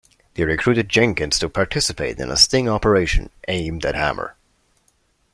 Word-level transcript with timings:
They 0.33 0.43
recruited 0.45 0.89
Jenkins 0.89 1.37
to 1.37 1.47
participate 1.47 2.17
in 2.19 2.31
a 2.31 2.35
sting 2.35 2.67
operation 2.67 3.29
aimed 3.47 3.85
at 3.85 3.93
Hammer. 3.93 4.35